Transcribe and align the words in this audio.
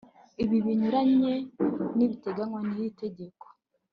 ibi 0.43 0.57
binyuranye 0.65 1.33
n’ibiteganywa 1.95 2.59
n’iri 2.67 2.89
tegeko 3.01 3.45